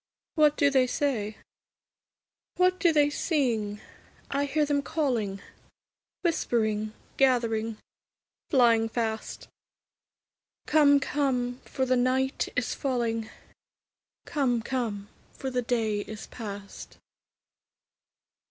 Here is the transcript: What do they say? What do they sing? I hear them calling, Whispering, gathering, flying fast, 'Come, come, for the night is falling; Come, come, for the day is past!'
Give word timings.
What 0.33 0.57
do 0.57 0.71
they 0.71 0.87
say? 0.87 1.37
What 2.55 2.79
do 2.79 2.91
they 2.91 3.11
sing? 3.11 3.79
I 4.31 4.45
hear 4.45 4.65
them 4.65 4.81
calling, 4.81 5.41
Whispering, 6.23 6.93
gathering, 7.17 7.77
flying 8.49 8.89
fast, 8.89 9.47
'Come, 10.65 10.99
come, 10.99 11.59
for 11.65 11.85
the 11.85 11.97
night 11.97 12.49
is 12.55 12.73
falling; 12.73 13.29
Come, 14.25 14.63
come, 14.63 15.07
for 15.33 15.51
the 15.51 15.61
day 15.61 15.99
is 15.99 16.25
past!' 16.25 16.97